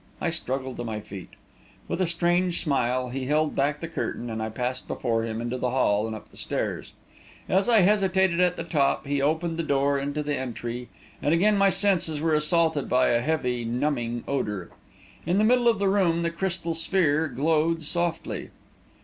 [0.19, 1.29] I struggled to my feet.
[1.87, 5.59] With a strange smile, he held back the curtain, and I passed before him into
[5.59, 6.93] the hall and up the stairs.
[7.47, 10.89] As I hesitated at the top, he opened the door into the entry,
[11.21, 14.71] and again my senses were assaulted by a heavy, numbing odour.
[15.27, 18.49] In the middle of the room the crystal sphere glowed softly.